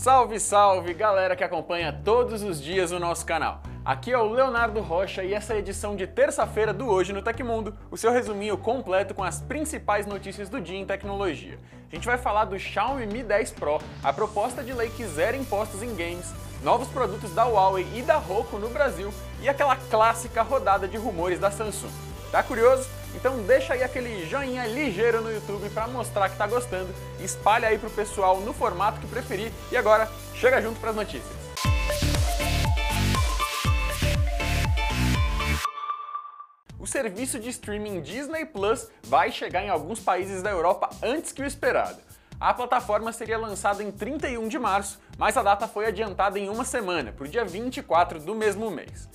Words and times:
Salve, 0.00 0.40
salve, 0.40 0.94
galera 0.94 1.36
que 1.36 1.44
acompanha 1.44 1.92
todos 1.92 2.42
os 2.42 2.58
dias 2.58 2.90
o 2.90 2.98
nosso 2.98 3.26
canal. 3.26 3.60
Aqui 3.84 4.10
é 4.10 4.16
o 4.16 4.30
Leonardo 4.32 4.80
Rocha 4.80 5.22
e 5.22 5.34
essa 5.34 5.52
é 5.52 5.56
a 5.56 5.58
edição 5.58 5.94
de 5.94 6.06
terça-feira 6.06 6.72
do 6.72 6.88
Hoje 6.88 7.12
no 7.12 7.20
Tecmundo, 7.20 7.76
o 7.90 7.98
seu 7.98 8.10
resuminho 8.10 8.56
completo 8.56 9.14
com 9.14 9.22
as 9.22 9.42
principais 9.42 10.06
notícias 10.06 10.48
do 10.48 10.58
dia 10.58 10.78
em 10.78 10.86
tecnologia. 10.86 11.58
A 11.92 11.94
gente 11.94 12.06
vai 12.06 12.16
falar 12.16 12.46
do 12.46 12.58
Xiaomi 12.58 13.04
Mi 13.08 13.22
10 13.22 13.50
Pro, 13.50 13.78
a 14.02 14.10
proposta 14.10 14.64
de 14.64 14.72
lei 14.72 14.88
que 14.88 15.04
zera 15.04 15.36
impostos 15.36 15.82
em 15.82 15.94
games, 15.94 16.32
novos 16.62 16.88
produtos 16.88 17.34
da 17.34 17.44
Huawei 17.44 17.86
e 17.94 18.00
da 18.00 18.16
Roku 18.16 18.56
no 18.56 18.70
Brasil 18.70 19.12
e 19.42 19.50
aquela 19.50 19.76
clássica 19.76 20.40
rodada 20.40 20.88
de 20.88 20.96
rumores 20.96 21.38
da 21.38 21.50
Samsung. 21.50 22.09
Tá 22.30 22.44
curioso? 22.44 22.88
Então 23.14 23.42
deixa 23.42 23.74
aí 23.74 23.82
aquele 23.82 24.24
joinha 24.28 24.64
ligeiro 24.66 25.20
no 25.20 25.32
YouTube 25.32 25.68
para 25.70 25.88
mostrar 25.88 26.28
que 26.28 26.36
tá 26.36 26.46
gostando, 26.46 26.94
espalha 27.18 27.66
aí 27.66 27.76
pro 27.76 27.90
pessoal 27.90 28.40
no 28.40 28.52
formato 28.52 29.00
que 29.00 29.06
preferir 29.08 29.50
e 29.72 29.76
agora 29.76 30.08
chega 30.34 30.62
junto 30.62 30.78
para 30.78 30.90
as 30.90 30.96
notícias. 30.96 31.40
O 36.78 36.86
serviço 36.86 37.38
de 37.40 37.50
streaming 37.50 38.00
Disney 38.00 38.44
Plus 38.46 38.88
vai 39.02 39.32
chegar 39.32 39.62
em 39.62 39.68
alguns 39.68 39.98
países 39.98 40.40
da 40.40 40.50
Europa 40.50 40.88
antes 41.02 41.32
que 41.32 41.42
o 41.42 41.46
esperado. 41.46 41.98
A 42.40 42.54
plataforma 42.54 43.12
seria 43.12 43.36
lançada 43.36 43.82
em 43.82 43.90
31 43.90 44.48
de 44.48 44.58
março, 44.58 44.98
mas 45.18 45.36
a 45.36 45.42
data 45.42 45.68
foi 45.68 45.86
adiantada 45.86 46.38
em 46.38 46.48
uma 46.48 46.64
semana, 46.64 47.12
para 47.12 47.24
o 47.24 47.28
dia 47.28 47.44
24 47.44 48.18
do 48.20 48.34
mesmo 48.34 48.70
mês. 48.70 49.08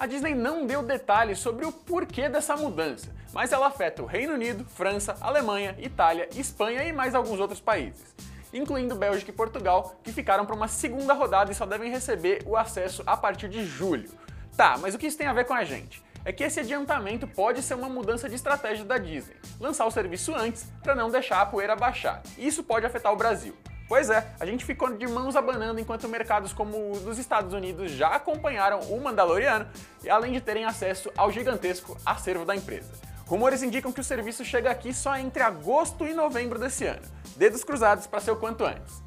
A 0.00 0.06
Disney 0.06 0.34
não 0.34 0.64
deu 0.64 0.82
detalhes 0.82 1.40
sobre 1.40 1.66
o 1.66 1.70
porquê 1.70 2.26
dessa 2.26 2.56
mudança, 2.56 3.14
mas 3.34 3.52
ela 3.52 3.66
afeta 3.66 4.02
o 4.02 4.06
Reino 4.06 4.32
Unido, 4.32 4.64
França, 4.64 5.14
Alemanha, 5.20 5.76
Itália, 5.78 6.26
Espanha 6.34 6.82
e 6.84 6.90
mais 6.90 7.14
alguns 7.14 7.38
outros 7.38 7.60
países, 7.60 8.16
incluindo 8.50 8.94
Bélgica 8.94 9.30
e 9.30 9.34
Portugal, 9.34 9.94
que 10.02 10.10
ficaram 10.10 10.46
para 10.46 10.56
uma 10.56 10.68
segunda 10.68 11.12
rodada 11.12 11.52
e 11.52 11.54
só 11.54 11.66
devem 11.66 11.90
receber 11.90 12.42
o 12.46 12.56
acesso 12.56 13.02
a 13.06 13.14
partir 13.14 13.50
de 13.50 13.62
julho. 13.62 14.08
Tá, 14.56 14.78
mas 14.78 14.94
o 14.94 14.98
que 14.98 15.06
isso 15.06 15.18
tem 15.18 15.26
a 15.26 15.34
ver 15.34 15.44
com 15.44 15.52
a 15.52 15.64
gente? 15.64 16.02
É 16.24 16.32
que 16.32 16.44
esse 16.44 16.60
adiantamento 16.60 17.26
pode 17.26 17.60
ser 17.62 17.74
uma 17.74 17.90
mudança 17.90 18.26
de 18.26 18.36
estratégia 18.36 18.86
da 18.86 18.96
Disney, 18.96 19.36
lançar 19.60 19.84
o 19.84 19.90
serviço 19.90 20.34
antes 20.34 20.64
para 20.82 20.94
não 20.94 21.10
deixar 21.10 21.42
a 21.42 21.46
poeira 21.46 21.76
baixar. 21.76 22.22
E 22.38 22.46
isso 22.46 22.64
pode 22.64 22.86
afetar 22.86 23.12
o 23.12 23.16
Brasil. 23.16 23.54
Pois 23.90 24.08
é, 24.08 24.24
a 24.38 24.46
gente 24.46 24.64
ficou 24.64 24.96
de 24.96 25.08
mãos 25.08 25.34
abanando 25.34 25.80
enquanto 25.80 26.08
mercados 26.08 26.52
como 26.52 26.92
os 26.92 27.00
dos 27.00 27.18
Estados 27.18 27.52
Unidos 27.52 27.90
já 27.90 28.10
acompanharam 28.10 28.78
o 28.82 29.00
Mandaloriano, 29.00 29.66
além 30.08 30.30
de 30.30 30.40
terem 30.40 30.64
acesso 30.64 31.10
ao 31.16 31.32
gigantesco 31.32 31.98
acervo 32.06 32.44
da 32.44 32.54
empresa. 32.54 32.88
Rumores 33.26 33.64
indicam 33.64 33.90
que 33.90 34.00
o 34.00 34.04
serviço 34.04 34.44
chega 34.44 34.70
aqui 34.70 34.94
só 34.94 35.16
entre 35.16 35.42
agosto 35.42 36.06
e 36.06 36.14
novembro 36.14 36.56
desse 36.56 36.86
ano. 36.86 37.02
Dedos 37.34 37.64
cruzados 37.64 38.06
para 38.06 38.20
ser 38.20 38.30
o 38.30 38.36
quanto 38.36 38.64
antes. 38.64 39.02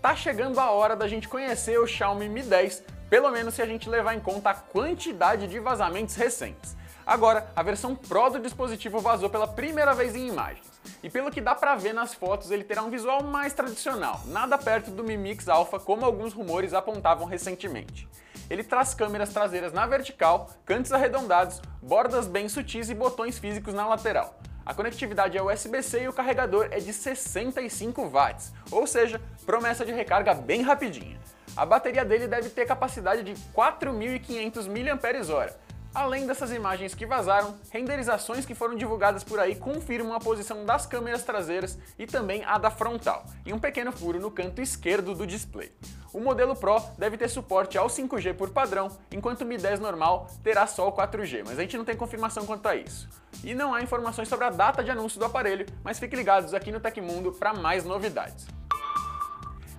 Tá 0.00 0.16
chegando 0.16 0.58
a 0.58 0.70
hora 0.70 0.96
da 0.96 1.06
gente 1.06 1.28
conhecer 1.28 1.78
o 1.78 1.86
Xiaomi 1.86 2.30
Mi 2.30 2.42
10, 2.42 2.82
pelo 3.10 3.30
menos 3.30 3.52
se 3.52 3.60
a 3.60 3.66
gente 3.66 3.90
levar 3.90 4.14
em 4.14 4.20
conta 4.20 4.48
a 4.48 4.54
quantidade 4.54 5.48
de 5.48 5.60
vazamentos 5.60 6.14
recentes. 6.14 6.74
Agora, 7.06 7.46
a 7.54 7.62
versão 7.62 7.94
Pro 7.94 8.30
do 8.30 8.40
dispositivo 8.40 8.98
vazou 8.98 9.28
pela 9.28 9.46
primeira 9.46 9.92
vez 9.92 10.14
em 10.14 10.28
imagens. 10.28 10.64
E 11.02 11.10
pelo 11.10 11.30
que 11.30 11.40
dá 11.40 11.54
pra 11.54 11.74
ver 11.74 11.92
nas 11.92 12.14
fotos, 12.14 12.50
ele 12.50 12.64
terá 12.64 12.82
um 12.82 12.90
visual 12.90 13.22
mais 13.22 13.52
tradicional, 13.52 14.20
nada 14.26 14.56
perto 14.56 14.90
do 14.90 15.04
Mi 15.04 15.16
Mix 15.16 15.48
Alpha 15.48 15.78
como 15.78 16.04
alguns 16.04 16.32
rumores 16.32 16.72
apontavam 16.72 17.26
recentemente. 17.26 18.08
Ele 18.48 18.64
traz 18.64 18.94
câmeras 18.94 19.30
traseiras 19.30 19.72
na 19.72 19.86
vertical, 19.86 20.50
cantos 20.64 20.92
arredondados, 20.92 21.60
bordas 21.82 22.26
bem 22.26 22.48
sutis 22.48 22.88
e 22.88 22.94
botões 22.94 23.38
físicos 23.38 23.74
na 23.74 23.86
lateral. 23.86 24.38
A 24.64 24.72
conectividade 24.72 25.36
é 25.36 25.42
USB-C 25.42 26.04
e 26.04 26.08
o 26.08 26.12
carregador 26.12 26.68
é 26.70 26.78
de 26.78 26.92
65 26.92 28.08
watts, 28.08 28.52
ou 28.70 28.86
seja, 28.86 29.20
promessa 29.44 29.84
de 29.84 29.92
recarga 29.92 30.32
bem 30.32 30.62
rapidinha. 30.62 31.20
A 31.54 31.66
bateria 31.66 32.04
dele 32.04 32.26
deve 32.26 32.48
ter 32.48 32.66
capacidade 32.66 33.22
de 33.22 33.34
4.500 33.52 34.66
mAh, 34.68 35.54
Além 35.94 36.26
dessas 36.26 36.50
imagens 36.50 36.92
que 36.92 37.06
vazaram, 37.06 37.56
renderizações 37.70 38.44
que 38.44 38.52
foram 38.52 38.74
divulgadas 38.74 39.22
por 39.22 39.38
aí 39.38 39.54
confirmam 39.54 40.12
a 40.12 40.18
posição 40.18 40.64
das 40.64 40.86
câmeras 40.86 41.22
traseiras 41.22 41.78
e 41.96 42.04
também 42.04 42.44
a 42.44 42.58
da 42.58 42.68
frontal, 42.68 43.24
e 43.46 43.52
um 43.52 43.60
pequeno 43.60 43.92
furo 43.92 44.18
no 44.18 44.28
canto 44.28 44.60
esquerdo 44.60 45.14
do 45.14 45.24
display. 45.24 45.70
O 46.12 46.18
modelo 46.18 46.56
Pro 46.56 46.80
deve 46.98 47.16
ter 47.16 47.28
suporte 47.28 47.78
ao 47.78 47.86
5G 47.86 48.34
por 48.34 48.50
padrão, 48.50 48.88
enquanto 49.12 49.42
o 49.42 49.44
Mi 49.44 49.56
10 49.56 49.78
normal 49.78 50.26
terá 50.42 50.66
só 50.66 50.88
o 50.88 50.92
4G, 50.92 51.44
mas 51.46 51.60
a 51.60 51.62
gente 51.62 51.76
não 51.76 51.84
tem 51.84 51.96
confirmação 51.96 52.44
quanto 52.44 52.66
a 52.66 52.74
isso. 52.74 53.08
E 53.44 53.54
não 53.54 53.72
há 53.72 53.80
informações 53.80 54.26
sobre 54.28 54.46
a 54.46 54.50
data 54.50 54.82
de 54.82 54.90
anúncio 54.90 55.20
do 55.20 55.26
aparelho, 55.26 55.64
mas 55.84 56.00
fiquem 56.00 56.18
ligados 56.18 56.54
aqui 56.54 56.72
no 56.72 56.80
Tecmundo 56.80 57.32
para 57.32 57.54
mais 57.54 57.84
novidades. 57.84 58.48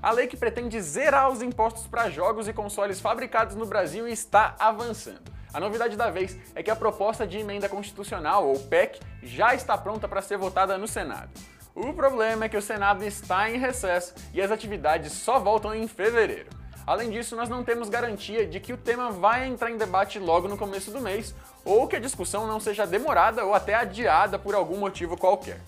A 0.01 0.11
lei 0.11 0.27
que 0.27 0.37
pretende 0.37 0.81
zerar 0.81 1.29
os 1.29 1.41
impostos 1.41 1.87
para 1.87 2.09
jogos 2.09 2.47
e 2.47 2.53
consoles 2.53 3.01
fabricados 3.01 3.55
no 3.55 3.65
Brasil 3.65 4.07
está 4.07 4.55
avançando. 4.57 5.35
A 5.55 5.59
novidade 5.61 5.95
da 5.95 6.09
vez 6.09 6.38
é 6.53 6.61
que 6.61 6.69
a 6.69 6.75
proposta 6.75 7.25
de 7.25 7.38
emenda 7.38 7.69
constitucional, 7.69 8.45
ou 8.45 8.59
PEC, 8.59 8.99
já 9.23 9.55
está 9.55 9.77
pronta 9.77 10.05
para 10.05 10.21
ser 10.21 10.38
votada 10.38 10.77
no 10.77 10.85
Senado. 10.85 11.29
O 11.73 11.93
problema 11.93 12.43
é 12.43 12.49
que 12.49 12.57
o 12.57 12.61
Senado 12.61 13.05
está 13.05 13.49
em 13.49 13.57
recesso 13.57 14.13
e 14.33 14.41
as 14.41 14.51
atividades 14.51 15.13
só 15.13 15.39
voltam 15.39 15.73
em 15.73 15.88
fevereiro. 15.88 16.49
Além 16.85 17.09
disso, 17.09 17.38
nós 17.38 17.47
não 17.47 17.63
temos 17.63 17.88
garantia 17.88 18.45
de 18.45 18.59
que 18.59 18.73
o 18.73 18.77
tema 18.77 19.11
vai 19.11 19.47
entrar 19.47 19.71
em 19.71 19.77
debate 19.77 20.19
logo 20.19 20.49
no 20.49 20.57
começo 20.57 20.91
do 20.91 20.99
mês, 20.99 21.33
ou 21.63 21.87
que 21.87 21.95
a 21.95 22.01
discussão 22.01 22.45
não 22.45 22.59
seja 22.59 22.85
demorada 22.85 23.45
ou 23.45 23.53
até 23.53 23.75
adiada 23.75 24.37
por 24.37 24.55
algum 24.55 24.75
motivo 24.75 25.16
qualquer. 25.16 25.61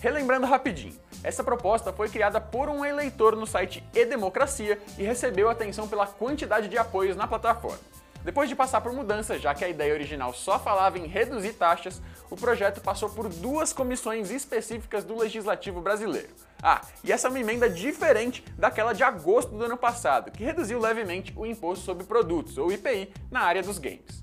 Relembrando 0.00 0.48
rapidinho, 0.48 0.98
essa 1.22 1.44
proposta 1.44 1.92
foi 1.92 2.08
criada 2.08 2.40
por 2.40 2.68
um 2.68 2.84
eleitor 2.84 3.36
no 3.36 3.46
site 3.46 3.84
E-Democracia 3.94 4.80
e 4.98 5.04
recebeu 5.04 5.48
atenção 5.48 5.86
pela 5.86 6.08
quantidade 6.08 6.66
de 6.66 6.76
apoios 6.76 7.14
na 7.14 7.28
plataforma. 7.28 7.97
Depois 8.28 8.46
de 8.46 8.54
passar 8.54 8.82
por 8.82 8.92
mudanças, 8.92 9.40
já 9.40 9.54
que 9.54 9.64
a 9.64 9.70
ideia 9.70 9.94
original 9.94 10.34
só 10.34 10.58
falava 10.58 10.98
em 10.98 11.06
reduzir 11.06 11.54
taxas, 11.54 11.98
o 12.28 12.36
projeto 12.36 12.78
passou 12.78 13.08
por 13.08 13.26
duas 13.26 13.72
comissões 13.72 14.30
específicas 14.30 15.02
do 15.02 15.16
legislativo 15.16 15.80
brasileiro. 15.80 16.28
Ah, 16.62 16.82
e 17.02 17.10
essa 17.10 17.26
é 17.26 17.30
uma 17.30 17.40
emenda 17.40 17.70
diferente 17.70 18.44
daquela 18.58 18.92
de 18.92 19.02
agosto 19.02 19.56
do 19.56 19.64
ano 19.64 19.78
passado, 19.78 20.30
que 20.30 20.44
reduziu 20.44 20.78
levemente 20.78 21.32
o 21.34 21.46
imposto 21.46 21.86
sobre 21.86 22.04
produtos, 22.04 22.58
ou 22.58 22.70
IPI, 22.70 23.14
na 23.30 23.40
área 23.40 23.62
dos 23.62 23.78
games. 23.78 24.22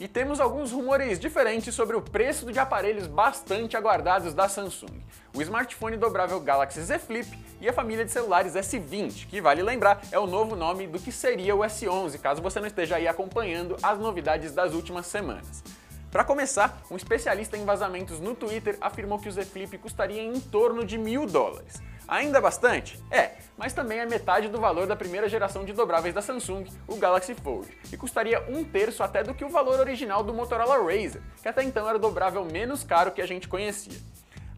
E 0.00 0.08
temos 0.08 0.40
alguns 0.40 0.72
rumores 0.72 1.20
diferentes 1.20 1.74
sobre 1.74 1.94
o 1.94 2.00
preço 2.00 2.50
de 2.50 2.58
aparelhos 2.58 3.06
bastante 3.06 3.76
aguardados 3.76 4.32
da 4.32 4.48
Samsung. 4.48 4.98
O 5.36 5.42
smartphone 5.42 5.98
dobrável 5.98 6.40
Galaxy 6.40 6.80
Z 6.80 7.00
Flip 7.00 7.28
e 7.60 7.68
a 7.68 7.72
família 7.72 8.02
de 8.02 8.10
celulares 8.10 8.54
S20, 8.54 9.26
que 9.26 9.42
vale 9.42 9.62
lembrar 9.62 10.00
é 10.10 10.18
o 10.18 10.26
novo 10.26 10.56
nome 10.56 10.86
do 10.86 10.98
que 10.98 11.12
seria 11.12 11.54
o 11.54 11.58
S11, 11.58 12.18
caso 12.18 12.40
você 12.40 12.58
não 12.58 12.66
esteja 12.66 12.96
aí 12.96 13.06
acompanhando 13.06 13.76
as 13.82 13.98
novidades 13.98 14.52
das 14.52 14.72
últimas 14.72 15.04
semanas. 15.04 15.62
Para 16.10 16.24
começar, 16.24 16.80
um 16.90 16.96
especialista 16.96 17.58
em 17.58 17.66
vazamentos 17.66 18.20
no 18.20 18.34
Twitter 18.34 18.78
afirmou 18.80 19.18
que 19.18 19.28
o 19.28 19.32
Z 19.32 19.44
Flip 19.44 19.76
custaria 19.76 20.22
em 20.22 20.40
torno 20.40 20.82
de 20.82 20.96
mil 20.96 21.26
dólares. 21.26 21.74
Ainda 22.08 22.40
bastante? 22.40 22.98
É, 23.10 23.32
mas 23.60 23.74
também 23.74 23.98
é 23.98 24.06
metade 24.06 24.48
do 24.48 24.58
valor 24.58 24.86
da 24.86 24.96
primeira 24.96 25.28
geração 25.28 25.66
de 25.66 25.74
dobráveis 25.74 26.14
da 26.14 26.22
Samsung, 26.22 26.64
o 26.88 26.96
Galaxy 26.96 27.34
Fold, 27.34 27.68
e 27.92 27.96
custaria 27.96 28.42
um 28.48 28.64
terço 28.64 29.02
até 29.02 29.22
do 29.22 29.34
que 29.34 29.44
o 29.44 29.50
valor 29.50 29.78
original 29.78 30.24
do 30.24 30.32
Motorola 30.32 30.78
Razr, 30.78 31.20
que 31.42 31.46
até 31.46 31.62
então 31.62 31.86
era 31.86 31.98
o 31.98 32.00
dobrável 32.00 32.42
menos 32.42 32.82
caro 32.82 33.12
que 33.12 33.20
a 33.20 33.26
gente 33.26 33.46
conhecia. 33.46 33.98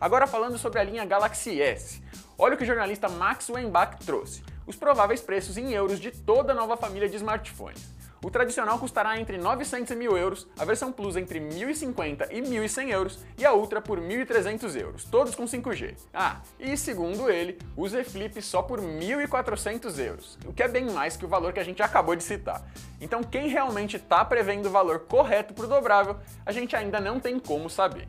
Agora 0.00 0.24
falando 0.28 0.56
sobre 0.56 0.78
a 0.78 0.84
linha 0.84 1.04
Galaxy 1.04 1.60
S, 1.60 2.00
olha 2.38 2.54
o 2.54 2.56
que 2.56 2.62
o 2.62 2.66
jornalista 2.66 3.08
Max 3.08 3.48
Weinbach 3.48 3.96
trouxe, 4.06 4.44
os 4.68 4.76
prováveis 4.76 5.20
preços 5.20 5.58
em 5.58 5.72
euros 5.72 5.98
de 5.98 6.12
toda 6.12 6.52
a 6.52 6.54
nova 6.54 6.76
família 6.76 7.08
de 7.08 7.16
smartphones. 7.16 7.82
O 8.24 8.30
tradicional 8.30 8.78
custará 8.78 9.18
entre 9.18 9.36
900 9.36 9.90
e 9.90 9.94
1.000 9.96 10.16
euros, 10.16 10.46
a 10.56 10.64
versão 10.64 10.92
Plus 10.92 11.16
entre 11.16 11.40
1.050 11.40 12.28
e 12.30 12.40
1.100 12.40 12.90
euros 12.90 13.18
e 13.36 13.44
a 13.44 13.52
Ultra 13.52 13.82
por 13.82 14.00
1.300 14.00 14.80
euros, 14.80 15.04
todos 15.04 15.34
com 15.34 15.42
5G. 15.42 15.96
Ah, 16.14 16.40
e 16.56 16.76
segundo 16.76 17.28
ele, 17.28 17.58
o 17.76 17.88
Z 17.88 18.04
Flip 18.04 18.40
só 18.40 18.62
por 18.62 18.80
1.400 18.80 19.98
euros, 19.98 20.38
o 20.46 20.52
que 20.52 20.62
é 20.62 20.68
bem 20.68 20.88
mais 20.92 21.16
que 21.16 21.24
o 21.24 21.28
valor 21.28 21.52
que 21.52 21.58
a 21.58 21.64
gente 21.64 21.82
acabou 21.82 22.14
de 22.14 22.22
citar. 22.22 22.64
Então 23.00 23.24
quem 23.24 23.48
realmente 23.48 23.96
está 23.96 24.24
prevendo 24.24 24.66
o 24.66 24.70
valor 24.70 25.00
correto 25.00 25.52
para 25.52 25.64
o 25.64 25.68
dobrável, 25.68 26.16
a 26.46 26.52
gente 26.52 26.76
ainda 26.76 27.00
não 27.00 27.18
tem 27.18 27.40
como 27.40 27.68
saber. 27.68 28.06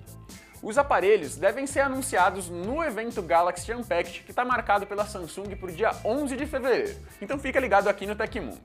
Os 0.62 0.78
aparelhos 0.78 1.36
devem 1.38 1.66
ser 1.66 1.80
anunciados 1.80 2.50
no 2.50 2.84
evento 2.84 3.20
Galaxy 3.22 3.74
Unpacked, 3.74 4.22
que 4.22 4.32
está 4.32 4.46
marcado 4.46 4.86
pela 4.86 5.06
Samsung 5.06 5.56
para 5.56 5.70
o 5.70 5.72
dia 5.74 5.92
11 6.06 6.38
de 6.38 6.46
fevereiro. 6.46 6.96
Então 7.20 7.40
fica 7.40 7.60
ligado 7.60 7.90
aqui 7.90 8.06
no 8.06 8.16
Tecmundo. 8.16 8.62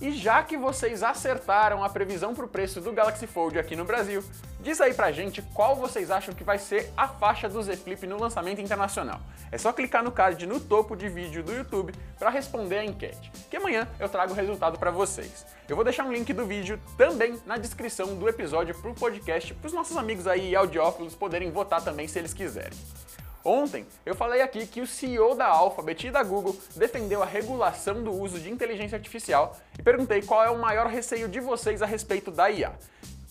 E 0.00 0.12
já 0.12 0.44
que 0.44 0.56
vocês 0.56 1.02
acertaram 1.02 1.82
a 1.82 1.88
previsão 1.88 2.32
para 2.32 2.44
o 2.44 2.48
preço 2.48 2.80
do 2.80 2.92
Galaxy 2.92 3.26
Fold 3.26 3.58
aqui 3.58 3.74
no 3.74 3.84
Brasil, 3.84 4.22
diz 4.60 4.80
aí 4.80 4.94
pra 4.94 5.10
gente 5.10 5.42
qual 5.54 5.74
vocês 5.74 6.08
acham 6.10 6.32
que 6.32 6.44
vai 6.44 6.56
ser 6.56 6.92
a 6.96 7.08
faixa 7.08 7.48
do 7.48 7.60
Z 7.60 7.76
Flip 7.76 8.06
no 8.06 8.20
lançamento 8.20 8.60
internacional. 8.60 9.20
É 9.50 9.58
só 9.58 9.72
clicar 9.72 10.04
no 10.04 10.12
card 10.12 10.46
no 10.46 10.60
topo 10.60 10.94
de 10.94 11.08
vídeo 11.08 11.42
do 11.42 11.52
YouTube 11.52 11.92
para 12.16 12.30
responder 12.30 12.78
a 12.78 12.84
enquete, 12.84 13.32
que 13.50 13.56
amanhã 13.56 13.88
eu 13.98 14.08
trago 14.08 14.32
o 14.32 14.36
resultado 14.36 14.78
para 14.78 14.92
vocês. 14.92 15.44
Eu 15.68 15.74
vou 15.74 15.84
deixar 15.84 16.04
um 16.04 16.12
link 16.12 16.32
do 16.32 16.46
vídeo 16.46 16.80
também 16.96 17.40
na 17.44 17.56
descrição 17.56 18.14
do 18.14 18.28
episódio 18.28 18.74
para 18.76 18.90
o 18.90 18.94
podcast, 18.94 19.52
para 19.52 19.66
os 19.66 19.72
nossos 19.72 19.96
amigos 19.96 20.28
aí 20.28 20.54
audiófilos 20.54 21.16
poderem 21.16 21.50
votar 21.50 21.82
também 21.82 22.06
se 22.06 22.18
eles 22.20 22.32
quiserem. 22.32 22.78
Ontem 23.44 23.86
eu 24.04 24.14
falei 24.14 24.42
aqui 24.42 24.66
que 24.66 24.80
o 24.80 24.86
CEO 24.86 25.34
da 25.34 25.46
Alphabet 25.46 26.06
e 26.06 26.10
da 26.10 26.22
Google 26.22 26.56
defendeu 26.74 27.22
a 27.22 27.26
regulação 27.26 28.02
do 28.02 28.12
uso 28.12 28.38
de 28.40 28.50
inteligência 28.50 28.96
artificial 28.96 29.56
e 29.78 29.82
perguntei 29.82 30.22
qual 30.22 30.44
é 30.44 30.50
o 30.50 30.58
maior 30.58 30.86
receio 30.86 31.28
de 31.28 31.40
vocês 31.40 31.80
a 31.80 31.86
respeito 31.86 32.30
da 32.30 32.50
IA. 32.50 32.72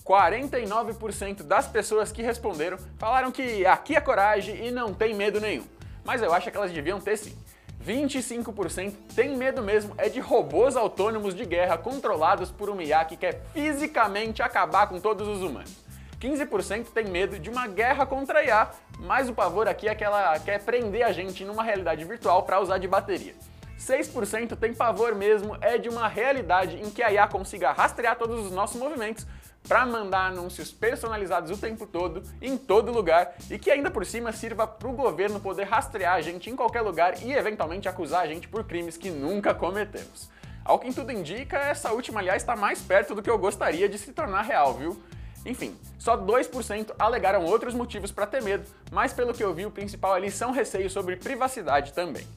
49% 0.05 1.43
das 1.43 1.67
pessoas 1.67 2.11
que 2.11 2.21
responderam 2.21 2.77
falaram 2.97 3.31
que 3.31 3.65
aqui 3.65 3.95
é 3.95 4.01
coragem 4.01 4.65
e 4.65 4.71
não 4.71 4.93
tem 4.93 5.13
medo 5.13 5.41
nenhum. 5.41 5.65
Mas 6.05 6.21
eu 6.21 6.33
acho 6.33 6.49
que 6.49 6.55
elas 6.55 6.71
deviam 6.71 7.01
ter 7.01 7.17
sim. 7.17 7.37
25% 7.85 8.93
tem 9.15 9.35
medo 9.35 9.61
mesmo 9.61 9.93
é 9.97 10.09
de 10.09 10.19
robôs 10.19 10.75
autônomos 10.75 11.35
de 11.35 11.45
guerra 11.45 11.77
controlados 11.77 12.49
por 12.49 12.69
uma 12.69 12.83
IA 12.83 13.03
que 13.05 13.17
quer 13.17 13.41
fisicamente 13.53 14.41
acabar 14.41 14.87
com 14.87 14.99
todos 14.99 15.27
os 15.27 15.41
humanos. 15.41 15.85
15% 16.19 16.87
tem 16.93 17.05
medo 17.05 17.37
de 17.37 17.49
uma 17.49 17.67
guerra 17.67 18.05
contra 18.05 18.43
IA, 18.43 18.69
mas 18.99 19.29
o 19.29 19.33
pavor 19.33 19.67
aqui 19.67 19.87
é 19.87 19.95
que 19.95 20.03
ela 20.03 20.37
quer 20.39 20.59
prender 20.63 21.03
a 21.03 21.11
gente 21.11 21.45
numa 21.45 21.63
realidade 21.63 22.03
virtual 22.03 22.43
para 22.43 22.59
usar 22.59 22.77
de 22.77 22.87
bateria. 22.87 23.35
6% 23.79 24.57
tem 24.57 24.73
pavor 24.73 25.13
mesmo 25.13 25.55
é 25.61 25.77
de 25.77 25.87
uma 25.87 26.07
realidade 26.07 26.77
em 26.77 26.89
que 26.89 27.03
a 27.03 27.11
IA 27.11 27.27
consiga 27.27 27.71
rastrear 27.71 28.17
todos 28.17 28.45
os 28.45 28.51
nossos 28.51 28.79
movimentos 28.79 29.25
para 29.67 29.85
mandar 29.85 30.27
anúncios 30.27 30.71
personalizados 30.71 31.51
o 31.51 31.57
tempo 31.57 31.85
todo, 31.85 32.23
em 32.41 32.57
todo 32.57 32.91
lugar, 32.91 33.35
e 33.51 33.59
que 33.59 33.69
ainda 33.69 33.91
por 33.91 34.05
cima 34.05 34.31
sirva 34.31 34.65
para 34.65 34.87
o 34.87 34.93
governo 34.93 35.39
poder 35.39 35.65
rastrear 35.65 36.15
a 36.15 36.21
gente 36.21 36.49
em 36.49 36.55
qualquer 36.55 36.81
lugar 36.81 37.21
e 37.21 37.33
eventualmente 37.33 37.87
acusar 37.87 38.21
a 38.21 38.27
gente 38.27 38.47
por 38.47 38.63
crimes 38.63 38.97
que 38.97 39.09
nunca 39.09 39.53
cometemos. 39.53 40.29
Ao 40.63 40.79
que 40.79 40.93
tudo 40.93 41.11
indica, 41.11 41.57
essa 41.57 41.91
última, 41.91 42.19
aliás, 42.19 42.41
está 42.41 42.55
mais 42.55 42.81
perto 42.81 43.13
do 43.13 43.21
que 43.21 43.29
eu 43.29 43.37
gostaria 43.37 43.87
de 43.87 43.97
se 43.97 44.11
tornar 44.11 44.41
real, 44.41 44.73
viu? 44.73 45.01
Enfim, 45.47 45.79
só 45.97 46.17
2% 46.17 46.93
alegaram 46.99 47.45
outros 47.45 47.73
motivos 47.73 48.11
para 48.11 48.27
ter 48.27 48.43
medo, 48.43 48.67
mas 48.91 49.13
pelo 49.13 49.33
que 49.33 49.41
eu 49.41 49.53
vi, 49.53 49.65
o 49.65 49.71
principal 49.71 50.13
ali 50.13 50.29
são 50.29 50.51
receios 50.51 50.91
sobre 50.91 51.15
privacidade 51.15 51.93
também. 51.93 52.27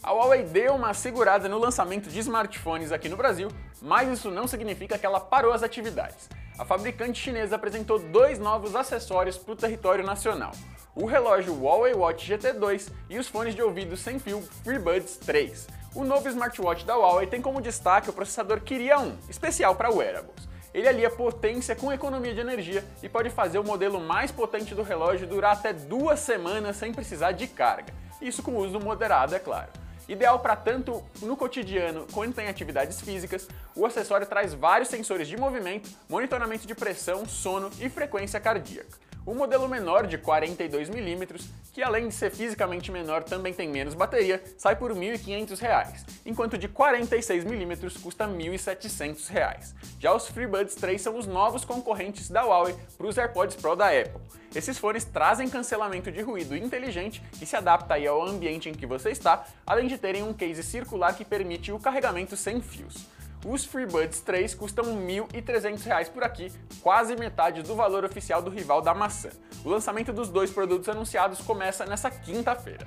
A 0.00 0.12
Huawei 0.12 0.44
deu 0.44 0.76
uma 0.76 0.94
segurada 0.94 1.48
no 1.48 1.58
lançamento 1.58 2.08
de 2.08 2.20
smartphones 2.20 2.92
aqui 2.92 3.08
no 3.08 3.16
Brasil, 3.16 3.48
mas 3.82 4.08
isso 4.08 4.30
não 4.30 4.46
significa 4.46 4.96
que 4.96 5.04
ela 5.04 5.18
parou 5.18 5.52
as 5.52 5.64
atividades. 5.64 6.28
A 6.56 6.64
fabricante 6.64 7.20
chinesa 7.20 7.56
apresentou 7.56 7.98
dois 7.98 8.38
novos 8.38 8.76
acessórios 8.76 9.36
para 9.36 9.52
o 9.52 9.56
território 9.56 10.06
nacional: 10.06 10.52
o 10.94 11.04
relógio 11.04 11.60
Huawei 11.60 11.94
Watch 11.94 12.32
GT2 12.32 12.92
e 13.10 13.18
os 13.18 13.26
fones 13.26 13.56
de 13.56 13.62
ouvido 13.62 13.96
sem 13.96 14.20
fio 14.20 14.40
FreeBuds 14.62 15.16
3. 15.16 15.66
O 15.96 16.04
novo 16.04 16.28
smartwatch 16.28 16.86
da 16.86 16.94
Huawei 16.94 17.26
tem 17.26 17.42
como 17.42 17.60
destaque 17.60 18.08
o 18.08 18.12
processador 18.12 18.60
Kiria 18.60 19.00
1, 19.00 19.18
especial 19.28 19.74
para 19.74 19.90
wearables. 19.90 20.46
Ele 20.76 20.88
alia 20.88 21.08
potência 21.08 21.74
com 21.74 21.90
economia 21.90 22.34
de 22.34 22.40
energia 22.40 22.84
e 23.02 23.08
pode 23.08 23.30
fazer 23.30 23.58
o 23.58 23.64
modelo 23.64 23.98
mais 23.98 24.30
potente 24.30 24.74
do 24.74 24.82
relógio 24.82 25.26
durar 25.26 25.54
até 25.54 25.72
duas 25.72 26.20
semanas 26.20 26.76
sem 26.76 26.92
precisar 26.92 27.32
de 27.32 27.46
carga. 27.46 27.94
Isso 28.20 28.42
com 28.42 28.56
uso 28.56 28.78
moderado, 28.78 29.34
é 29.34 29.38
claro. 29.38 29.70
Ideal 30.06 30.38
para 30.38 30.54
tanto 30.54 31.02
no 31.22 31.34
cotidiano 31.34 32.06
quanto 32.12 32.38
em 32.42 32.48
atividades 32.48 33.00
físicas, 33.00 33.48
o 33.74 33.86
acessório 33.86 34.26
traz 34.26 34.52
vários 34.52 34.90
sensores 34.90 35.26
de 35.26 35.38
movimento, 35.38 35.88
monitoramento 36.10 36.66
de 36.66 36.74
pressão, 36.74 37.24
sono 37.24 37.70
e 37.80 37.88
frequência 37.88 38.38
cardíaca. 38.38 39.05
O 39.26 39.34
modelo 39.34 39.68
menor 39.68 40.06
de 40.06 40.16
42mm, 40.16 41.44
que 41.72 41.82
além 41.82 42.06
de 42.06 42.14
ser 42.14 42.30
fisicamente 42.30 42.92
menor 42.92 43.24
também 43.24 43.52
tem 43.52 43.68
menos 43.68 43.92
bateria, 43.92 44.40
sai 44.56 44.76
por 44.76 44.92
R$ 44.92 45.18
1.500, 45.18 46.04
enquanto 46.24 46.56
de 46.56 46.68
46mm 46.68 48.00
custa 48.00 48.24
R$ 48.24 48.32
1.700. 48.32 49.74
Já 49.98 50.14
os 50.14 50.28
FreeBuds 50.28 50.76
3 50.76 51.02
são 51.02 51.18
os 51.18 51.26
novos 51.26 51.64
concorrentes 51.64 52.30
da 52.30 52.44
Huawei 52.44 52.76
para 52.96 53.06
os 53.08 53.18
AirPods 53.18 53.56
Pro 53.56 53.74
da 53.74 53.88
Apple. 53.88 54.20
Esses 54.54 54.78
fones 54.78 55.04
trazem 55.04 55.50
cancelamento 55.50 56.12
de 56.12 56.22
ruído 56.22 56.56
inteligente 56.56 57.20
que 57.36 57.44
se 57.44 57.56
adapta 57.56 57.94
aí 57.94 58.06
ao 58.06 58.24
ambiente 58.24 58.68
em 58.68 58.74
que 58.74 58.86
você 58.86 59.10
está, 59.10 59.44
além 59.66 59.88
de 59.88 59.98
terem 59.98 60.22
um 60.22 60.32
case 60.32 60.62
circular 60.62 61.16
que 61.16 61.24
permite 61.24 61.72
o 61.72 61.80
carregamento 61.80 62.36
sem 62.36 62.62
fios. 62.62 63.15
Os 63.44 63.64
FreeBuds 63.64 64.20
3 64.20 64.54
custam 64.54 64.84
R$ 64.84 65.20
1.300 65.30 66.10
por 66.10 66.24
aqui, 66.24 66.52
quase 66.80 67.14
metade 67.16 67.62
do 67.62 67.76
valor 67.76 68.04
oficial 68.04 68.42
do 68.42 68.50
rival 68.50 68.80
da 68.80 68.94
maçã. 68.94 69.30
O 69.64 69.68
lançamento 69.68 70.12
dos 70.12 70.28
dois 70.28 70.50
produtos 70.50 70.88
anunciados 70.88 71.40
começa 71.40 71.84
nessa 71.84 72.10
quinta-feira. 72.10 72.86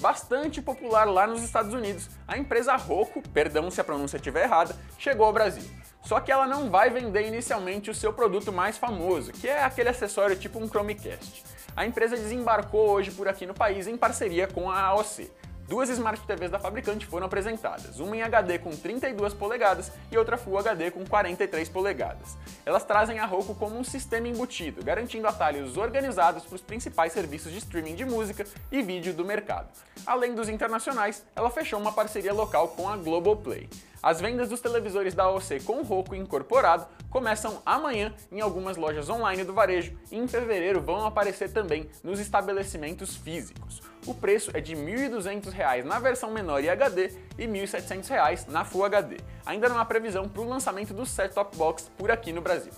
Bastante 0.00 0.60
popular 0.60 1.04
lá 1.04 1.28
nos 1.28 1.42
Estados 1.42 1.72
Unidos, 1.72 2.10
a 2.26 2.36
empresa 2.36 2.74
Roku, 2.74 3.22
perdão 3.28 3.70
se 3.70 3.80
a 3.80 3.84
pronúncia 3.84 4.16
estiver 4.16 4.44
errada, 4.44 4.74
chegou 4.98 5.26
ao 5.26 5.32
Brasil. 5.32 5.62
Só 6.02 6.18
que 6.18 6.32
ela 6.32 6.46
não 6.46 6.68
vai 6.68 6.90
vender 6.90 7.28
inicialmente 7.28 7.88
o 7.88 7.94
seu 7.94 8.12
produto 8.12 8.52
mais 8.52 8.76
famoso, 8.76 9.30
que 9.30 9.46
é 9.46 9.62
aquele 9.62 9.90
acessório 9.90 10.34
tipo 10.34 10.58
um 10.58 10.66
Chromecast. 10.66 11.44
A 11.76 11.86
empresa 11.86 12.16
desembarcou 12.16 12.90
hoje 12.90 13.12
por 13.12 13.28
aqui 13.28 13.46
no 13.46 13.54
país 13.54 13.86
em 13.86 13.96
parceria 13.96 14.48
com 14.48 14.68
a 14.68 14.80
AOC. 14.80 15.30
Duas 15.68 15.88
Smart 15.88 16.20
TVs 16.26 16.50
da 16.50 16.58
fabricante 16.58 17.06
foram 17.06 17.26
apresentadas, 17.26 17.98
uma 17.98 18.16
em 18.16 18.22
HD 18.22 18.58
com 18.58 18.70
32 18.70 19.32
polegadas 19.32 19.90
e 20.10 20.18
outra 20.18 20.36
Full 20.36 20.58
HD 20.58 20.90
com 20.90 21.04
43 21.04 21.68
polegadas. 21.68 22.36
Elas 22.66 22.84
trazem 22.84 23.18
a 23.18 23.24
Roku 23.24 23.54
como 23.54 23.78
um 23.78 23.84
sistema 23.84 24.28
embutido, 24.28 24.84
garantindo 24.84 25.26
atalhos 25.26 25.76
organizados 25.76 26.44
para 26.44 26.56
os 26.56 26.60
principais 26.60 27.12
serviços 27.12 27.52
de 27.52 27.58
streaming 27.58 27.94
de 27.94 28.04
música 28.04 28.44
e 28.70 28.82
vídeo 28.82 29.14
do 29.14 29.24
mercado. 29.24 29.68
Além 30.04 30.34
dos 30.34 30.48
internacionais, 30.48 31.24
ela 31.34 31.50
fechou 31.50 31.80
uma 31.80 31.92
parceria 31.92 32.32
local 32.32 32.68
com 32.68 32.88
a 32.88 32.96
Globoplay. 32.96 33.68
As 34.02 34.20
vendas 34.20 34.48
dos 34.48 34.60
televisores 34.60 35.14
da 35.14 35.24
AOC 35.24 35.60
com 35.64 35.82
Roku 35.82 36.16
incorporado 36.16 36.86
começam 37.08 37.62
amanhã 37.64 38.12
em 38.32 38.40
algumas 38.40 38.76
lojas 38.76 39.08
online 39.08 39.44
do 39.44 39.54
varejo 39.54 39.96
e 40.10 40.18
em 40.18 40.26
fevereiro 40.26 40.80
vão 40.80 41.06
aparecer 41.06 41.52
também 41.52 41.88
nos 42.02 42.18
estabelecimentos 42.18 43.14
físicos. 43.16 43.91
O 44.06 44.14
preço 44.14 44.50
é 44.54 44.60
de 44.60 44.74
R$ 44.74 45.08
1.200 45.10 45.84
na 45.84 45.98
versão 45.98 46.30
menor 46.30 46.62
e 46.62 46.68
HD 46.68 47.12
e 47.38 47.46
R$ 47.46 47.52
1.700 47.66 48.48
na 48.48 48.64
Full 48.64 48.84
HD. 48.84 49.18
Ainda 49.46 49.68
não 49.68 49.78
há 49.78 49.84
previsão 49.84 50.28
para 50.28 50.42
o 50.42 50.48
lançamento 50.48 50.92
do 50.92 51.06
set-top 51.06 51.56
box 51.56 51.90
por 51.96 52.10
aqui 52.10 52.32
no 52.32 52.40
Brasil. 52.40 52.72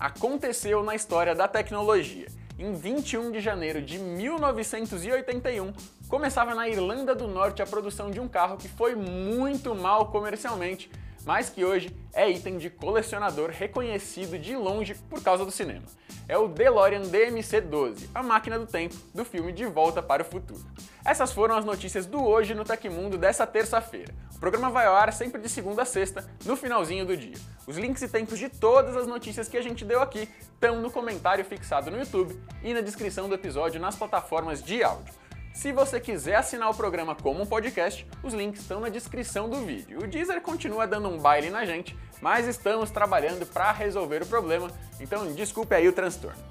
Aconteceu 0.00 0.82
na 0.82 0.94
história 0.94 1.34
da 1.34 1.46
tecnologia 1.46 2.26
em 2.58 2.72
21 2.72 3.32
de 3.32 3.40
janeiro 3.40 3.82
de 3.82 3.98
1981, 3.98 5.72
começava 6.08 6.54
na 6.54 6.68
Irlanda 6.68 7.14
do 7.14 7.26
Norte 7.26 7.62
a 7.62 7.66
produção 7.66 8.10
de 8.10 8.20
um 8.20 8.28
carro 8.28 8.56
que 8.56 8.68
foi 8.68 8.94
muito 8.94 9.74
mal 9.74 10.06
comercialmente, 10.06 10.90
mas 11.24 11.50
que 11.50 11.64
hoje 11.64 11.94
é 12.12 12.30
item 12.30 12.58
de 12.58 12.70
colecionador 12.70 13.50
reconhecido 13.50 14.38
de 14.38 14.56
longe 14.56 14.94
por 15.08 15.22
causa 15.22 15.44
do 15.44 15.50
cinema. 15.50 15.84
É 16.26 16.38
o 16.38 16.48
DeLorean 16.48 17.02
DMC-12, 17.02 18.08
a 18.14 18.22
máquina 18.22 18.58
do 18.58 18.66
tempo 18.66 18.94
do 19.12 19.24
filme 19.24 19.52
De 19.52 19.66
Volta 19.66 20.02
para 20.02 20.22
o 20.22 20.24
Futuro. 20.24 20.64
Essas 21.04 21.32
foram 21.32 21.54
as 21.54 21.66
notícias 21.66 22.06
do 22.06 22.24
Hoje 22.24 22.54
no 22.54 22.64
Tecmundo 22.64 23.18
dessa 23.18 23.46
terça-feira. 23.46 24.14
O 24.34 24.38
programa 24.38 24.70
vai 24.70 24.86
ao 24.86 24.96
ar 24.96 25.12
sempre 25.12 25.40
de 25.40 25.50
segunda 25.50 25.82
a 25.82 25.84
sexta, 25.84 26.26
no 26.46 26.56
finalzinho 26.56 27.04
do 27.04 27.14
dia. 27.14 27.36
Os 27.66 27.76
links 27.76 28.02
e 28.02 28.08
tempos 28.08 28.38
de 28.38 28.48
todas 28.48 28.96
as 28.96 29.06
notícias 29.06 29.48
que 29.48 29.56
a 29.56 29.62
gente 29.62 29.84
deu 29.84 30.00
aqui 30.00 30.28
estão 30.40 30.80
no 30.80 30.90
comentário 30.90 31.44
fixado 31.44 31.90
no 31.90 31.98
YouTube 31.98 32.38
e 32.62 32.72
na 32.72 32.80
descrição 32.80 33.28
do 33.28 33.34
episódio 33.34 33.80
nas 33.80 33.96
plataformas 33.96 34.62
de 34.62 34.82
áudio. 34.82 35.12
Se 35.54 35.72
você 35.72 36.00
quiser 36.00 36.34
assinar 36.34 36.68
o 36.68 36.74
programa 36.74 37.14
como 37.14 37.40
um 37.40 37.46
podcast, 37.46 38.04
os 38.24 38.34
links 38.34 38.60
estão 38.60 38.80
na 38.80 38.88
descrição 38.88 39.48
do 39.48 39.64
vídeo. 39.64 40.00
O 40.02 40.06
Deezer 40.06 40.40
continua 40.40 40.84
dando 40.84 41.08
um 41.08 41.16
baile 41.16 41.48
na 41.48 41.64
gente, 41.64 41.96
mas 42.20 42.48
estamos 42.48 42.90
trabalhando 42.90 43.46
para 43.46 43.70
resolver 43.70 44.20
o 44.20 44.26
problema, 44.26 44.68
então 45.00 45.32
desculpe 45.32 45.72
aí 45.72 45.88
o 45.88 45.92
transtorno. 45.92 46.42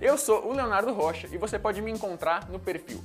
Eu 0.00 0.18
sou 0.18 0.44
o 0.44 0.52
Leonardo 0.52 0.92
Rocha 0.92 1.28
e 1.30 1.38
você 1.38 1.56
pode 1.56 1.80
me 1.80 1.90
encontrar 1.90 2.48
no 2.48 2.58
perfil 2.58 3.02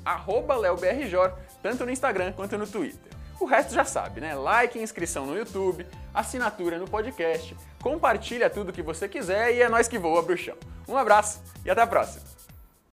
leobrjor, 0.59 1.33
tanto 1.61 1.85
no 1.85 1.91
Instagram 1.91 2.33
quanto 2.33 2.57
no 2.57 2.67
Twitter. 2.67 3.13
O 3.39 3.45
resto 3.45 3.73
já 3.73 3.85
sabe, 3.85 4.21
né? 4.21 4.33
Like, 4.35 4.79
inscrição 4.79 5.25
no 5.25 5.37
YouTube, 5.37 5.85
assinatura 6.13 6.79
no 6.79 6.89
podcast, 6.89 7.55
compartilha 7.81 8.49
tudo 8.49 8.73
que 8.73 8.81
você 8.81 9.07
quiser 9.07 9.53
e 9.53 9.61
é 9.61 9.69
nós 9.69 9.87
que 9.87 9.99
voa, 9.99 10.21
bruxão. 10.23 10.55
Um 10.87 10.97
abraço 10.97 11.41
e 11.63 11.69
até 11.69 11.81
a 11.81 11.87
próxima! 11.87 12.32